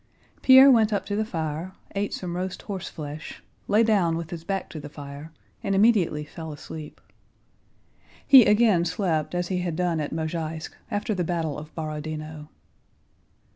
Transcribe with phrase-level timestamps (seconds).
[0.41, 4.67] Pierre went up to the fire, ate some roast horseflesh, lay down with his back
[4.71, 5.31] to the fire,
[5.63, 6.99] and immediately fell asleep.
[8.27, 12.47] He again slept as he had done at Mozháysk after the battle of Borodinó.